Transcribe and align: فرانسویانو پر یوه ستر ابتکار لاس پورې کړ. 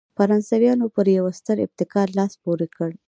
فرانسویانو 0.17 0.85
پر 0.95 1.07
یوه 1.17 1.31
ستر 1.39 1.57
ابتکار 1.65 2.07
لاس 2.17 2.33
پورې 2.43 2.67
کړ. 2.77 2.91